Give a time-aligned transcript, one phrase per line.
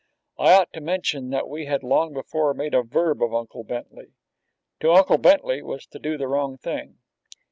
[0.39, 4.15] I ought to mention that we had long before made a verb of Uncle Bentley.
[4.79, 6.97] To unclebentley was to do the wrong thing.